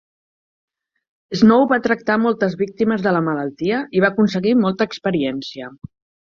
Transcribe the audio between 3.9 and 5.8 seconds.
i va aconseguir molta experiència.